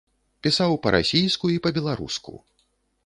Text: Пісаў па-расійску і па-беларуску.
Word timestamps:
Пісаў 0.47 0.73
па-расійску 0.87 1.45
і 1.57 1.59
па-беларуску. 1.67 2.33